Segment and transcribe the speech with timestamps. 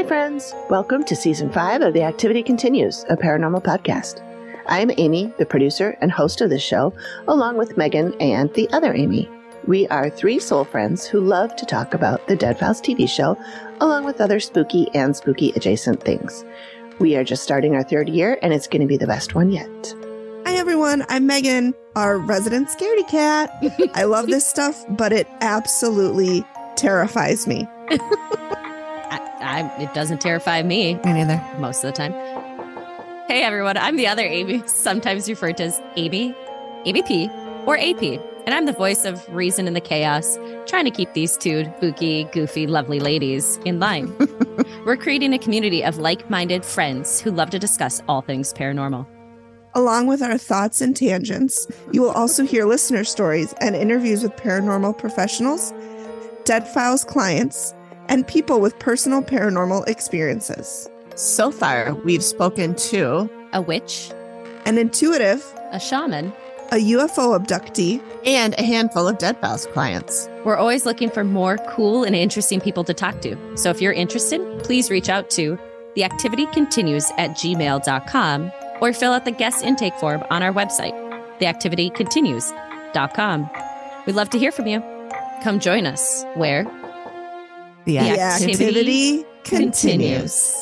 [0.00, 0.54] Hi, friends.
[0.70, 4.24] Welcome to season five of The Activity Continues, a paranormal podcast.
[4.66, 6.94] I'm Amy, the producer and host of this show,
[7.28, 9.28] along with Megan and the other Amy.
[9.66, 13.36] We are three soul friends who love to talk about the Dead Files TV show,
[13.82, 16.46] along with other spooky and spooky adjacent things.
[16.98, 19.50] We are just starting our third year, and it's going to be the best one
[19.50, 19.94] yet.
[20.46, 21.04] Hi, everyone.
[21.10, 23.52] I'm Megan, our resident scaredy cat.
[23.94, 26.42] I love this stuff, but it absolutely
[26.76, 27.68] terrifies me.
[29.40, 31.42] I, it doesn't terrify me Me neither.
[31.58, 32.12] most of the time.
[33.26, 36.34] Hey everyone, I'm the other Amy, sometimes referred to as Amy,
[36.84, 37.30] ABP,
[37.66, 38.02] or AP,
[38.46, 42.24] and I'm the voice of reason in the chaos, trying to keep these two spooky,
[42.32, 44.12] goofy, lovely ladies in line.
[44.84, 49.06] We're creating a community of like minded friends who love to discuss all things paranormal.
[49.74, 54.32] Along with our thoughts and tangents, you will also hear listener stories and interviews with
[54.32, 55.72] paranormal professionals,
[56.44, 57.72] Dead Files clients,
[58.10, 60.86] and people with personal paranormal experiences.
[61.14, 64.10] So far, we've spoken to A witch,
[64.66, 66.34] An intuitive, a shaman.
[66.72, 70.28] a UFO abductee, and a handful of Dead Files clients.
[70.44, 73.36] We're always looking for more cool and interesting people to talk to.
[73.56, 75.58] So if you're interested, please reach out to
[75.96, 80.92] the activity continues at gmail.com or fill out the guest intake form on our website,
[81.40, 83.50] theactivitycontinues.com.
[84.06, 84.80] We'd love to hear from you.
[85.42, 86.64] Come join us where
[87.86, 90.54] The, The activity continues.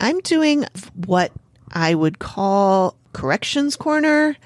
[0.00, 0.64] I'm doing
[1.06, 1.32] what
[1.72, 4.36] I would call corrections corner.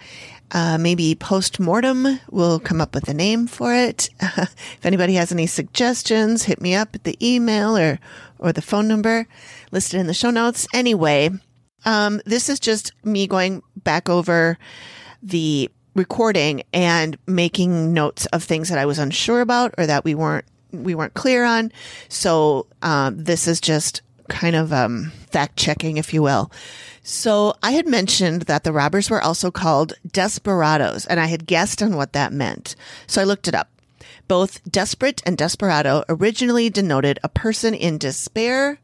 [0.54, 2.20] Uh, maybe post mortem.
[2.30, 4.10] We'll come up with a name for it.
[4.20, 7.98] if anybody has any suggestions, hit me up at the email or
[8.38, 9.26] or the phone number
[9.70, 10.66] listed in the show notes.
[10.74, 11.30] Anyway,
[11.84, 14.58] um, this is just me going back over
[15.22, 20.14] the recording and making notes of things that I was unsure about or that we
[20.14, 21.70] weren't we weren't clear on.
[22.08, 24.02] So um, this is just
[24.32, 26.50] kind of um, fact checking, if you will.
[27.04, 31.82] So I had mentioned that the robbers were also called desperados, and I had guessed
[31.82, 32.74] on what that meant.
[33.06, 33.68] So I looked it up.
[34.28, 38.78] Both desperate and desperado originally denoted a person in despair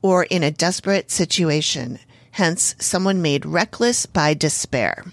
[0.00, 1.98] or in a desperate situation,
[2.32, 5.04] hence, someone made reckless by despair.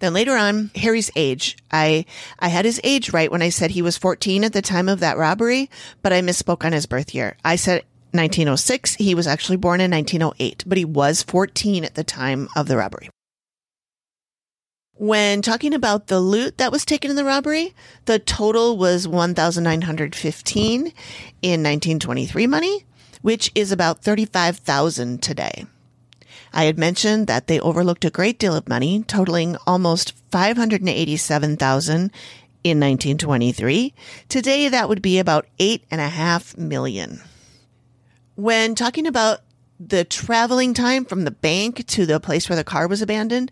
[0.00, 1.56] Then later on, Harry's age.
[1.70, 2.04] I,
[2.38, 5.00] I had his age right when I said he was 14 at the time of
[5.00, 5.70] that robbery,
[6.02, 7.36] but I misspoke on his birth year.
[7.44, 8.94] I said 1906.
[8.94, 12.76] He was actually born in 1908, but he was 14 at the time of the
[12.76, 13.10] robbery.
[14.96, 17.74] When talking about the loot that was taken in the robbery,
[18.04, 22.84] the total was 1,915 in 1923 money,
[23.20, 25.66] which is about 35,000 today.
[26.52, 32.12] I had mentioned that they overlooked a great deal of money, totaling almost 587,000
[32.62, 33.92] in 1923.
[34.28, 37.20] Today, that would be about eight and a half million.
[38.36, 39.40] When talking about
[39.78, 43.50] the traveling time from the bank to the place where the car was abandoned,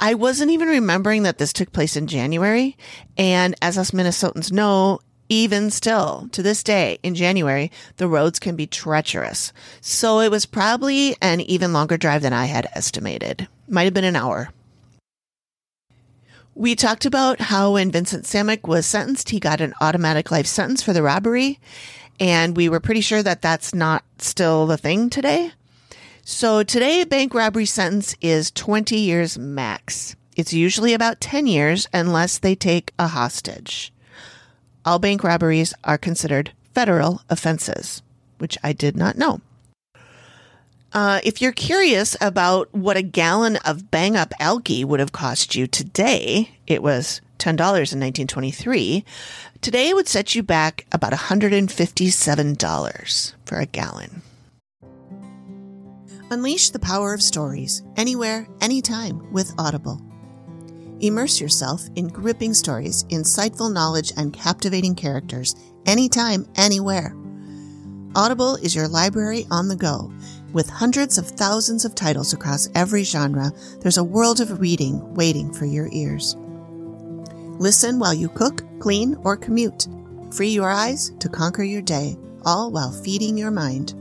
[0.00, 2.76] I wasn't even remembering that this took place in January.
[3.16, 8.56] And as us Minnesotans know, even still to this day in January, the roads can
[8.56, 9.52] be treacherous.
[9.80, 13.48] So it was probably an even longer drive than I had estimated.
[13.68, 14.50] Might have been an hour.
[16.56, 20.84] We talked about how when Vincent Samick was sentenced, he got an automatic life sentence
[20.84, 21.58] for the robbery.
[22.20, 25.50] And we were pretty sure that that's not still the thing today.
[26.22, 30.14] So today, a bank robbery sentence is 20 years max.
[30.36, 33.92] It's usually about 10 years unless they take a hostage.
[34.84, 38.00] All bank robberies are considered federal offenses,
[38.38, 39.40] which I did not know.
[40.94, 45.56] Uh, if you're curious about what a gallon of bang up algae would have cost
[45.56, 49.04] you today, it was $10 in 1923.
[49.60, 54.22] Today it would set you back about $157 for a gallon.
[56.30, 60.00] Unleash the power of stories anywhere, anytime with Audible.
[61.00, 65.56] Immerse yourself in gripping stories, insightful knowledge, and captivating characters
[65.86, 67.16] anytime, anywhere.
[68.16, 70.12] Audible is your library on the go.
[70.54, 75.52] With hundreds of thousands of titles across every genre, there's a world of reading waiting
[75.52, 76.36] for your ears.
[77.58, 79.88] Listen while you cook, clean, or commute.
[80.30, 83.94] Free your eyes to conquer your day, all while feeding your mind.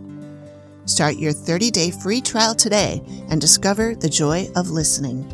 [0.85, 5.27] Start your 30 day free trial today and discover the joy of listening.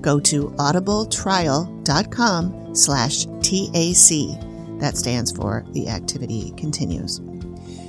[0.00, 4.40] go to audibletrial.com slash TAC.
[4.80, 7.20] That stands for The Activity Continues.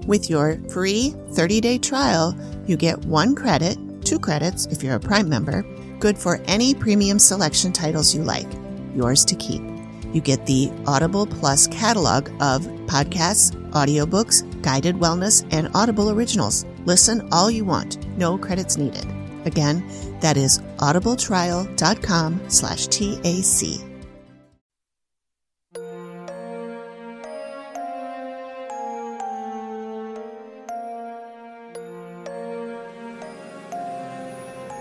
[0.05, 2.37] With your free 30 day trial,
[2.67, 5.63] you get one credit, two credits if you're a Prime member,
[5.99, 8.47] good for any premium selection titles you like,
[8.95, 9.61] yours to keep.
[10.13, 16.65] You get the Audible Plus catalog of podcasts, audiobooks, guided wellness, and Audible originals.
[16.85, 19.05] Listen all you want, no credits needed.
[19.45, 19.83] Again,
[20.21, 23.94] that is audibletrial.com slash TAC.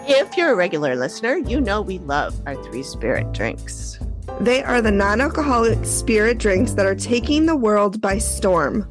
[0.06, 3.98] If you're a regular listener, you know we love our three spirit drinks.
[4.38, 8.86] They are the non alcoholic spirit drinks that are taking the world by storm.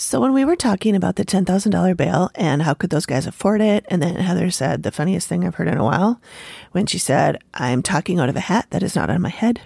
[0.00, 3.60] So when we were talking about the $10,000 bail and how could those guys afford
[3.60, 6.20] it, and then Heather said the funniest thing I've heard in a while
[6.70, 9.60] when she said, I'm talking out of a hat that is not on my head.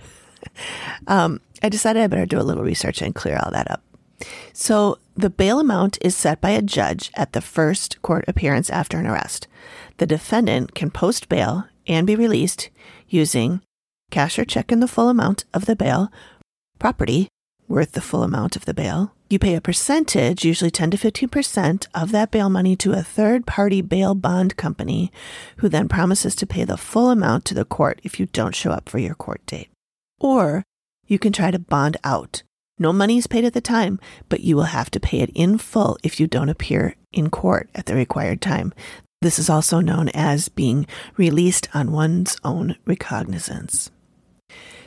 [1.06, 3.82] um, I decided I better do a little research and clear all that up.
[4.55, 8.96] So the bail amount is set by a judge at the first court appearance after
[8.96, 9.49] an arrest.
[9.99, 12.70] The defendant can post bail and be released
[13.06, 13.61] using
[14.11, 16.11] cash or check in the full amount of the bail,
[16.79, 17.29] property
[17.72, 19.14] worth the full amount of the bail.
[19.30, 23.46] You pay a percentage, usually 10 to 15% of that bail money to a third
[23.46, 25.10] party bail bond company
[25.56, 28.70] who then promises to pay the full amount to the court if you don't show
[28.70, 29.70] up for your court date.
[30.20, 30.64] Or
[31.06, 32.42] you can try to bond out.
[32.78, 33.98] No money is paid at the time,
[34.28, 37.70] but you will have to pay it in full if you don't appear in court
[37.74, 38.74] at the required time.
[39.22, 40.86] This is also known as being
[41.16, 43.90] released on one's own recognizance.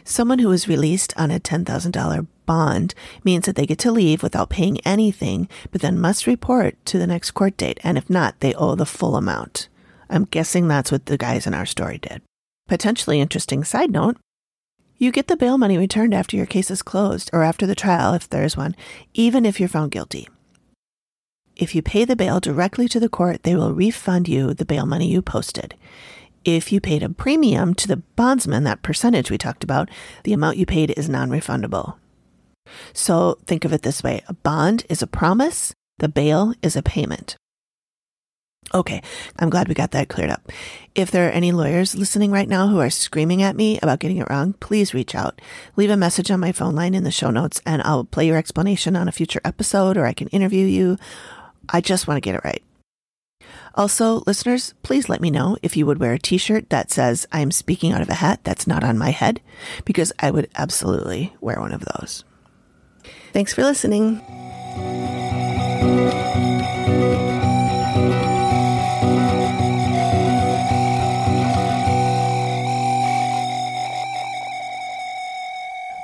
[0.08, 2.94] Someone who is released on a $10,000 bond
[3.24, 7.08] means that they get to leave without paying anything, but then must report to the
[7.08, 7.80] next court date.
[7.84, 9.68] And if not, they owe the full amount.
[10.08, 12.22] I'm guessing that's what the guys in our story did.
[12.68, 14.18] Potentially interesting side note
[14.98, 18.14] you get the bail money returned after your case is closed or after the trial,
[18.14, 18.78] if there is one,
[19.14, 20.30] even if you're found guilty.
[21.58, 24.86] If you pay the bail directly to the court, they will refund you the bail
[24.86, 25.76] money you posted.
[26.46, 29.90] If you paid a premium to the bondsman, that percentage we talked about,
[30.24, 31.96] the amount you paid is non refundable.
[32.94, 36.84] So think of it this way a bond is a promise, the bail is a
[36.84, 37.36] payment.
[38.74, 39.02] Okay,
[39.40, 40.52] I'm glad we got that cleared up.
[40.94, 44.18] If there are any lawyers listening right now who are screaming at me about getting
[44.18, 45.40] it wrong, please reach out.
[45.76, 48.38] Leave a message on my phone line in the show notes and I'll play your
[48.38, 50.98] explanation on a future episode or I can interview you.
[51.70, 52.64] I just want to get it right.
[53.76, 57.28] Also, listeners, please let me know if you would wear a t shirt that says,
[57.32, 59.42] I'm speaking out of a hat that's not on my head,
[59.84, 62.24] because I would absolutely wear one of those.
[63.34, 64.22] Thanks for listening.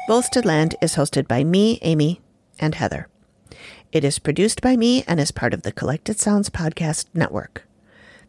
[0.08, 2.20] Bolsted Land is hosted by me, Amy,
[2.60, 3.08] and Heather.
[3.92, 7.68] It is produced by me and is part of the Collected Sounds Podcast Network.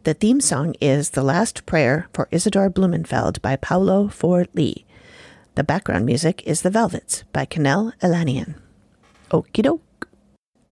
[0.03, 4.83] The theme song is The Last Prayer for Isidore Blumenfeld by Paulo Ford Lee.
[5.55, 8.55] The background music is The Velvets by Canel Elanian.
[9.31, 9.79] Okie doke.